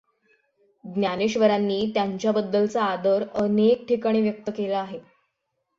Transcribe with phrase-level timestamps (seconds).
[0.83, 4.99] ज्ञानेश्वरांनी त्यांच्याबद्दलचा आदर अनेक ठिकाणी व्यक्त केलेला आहे.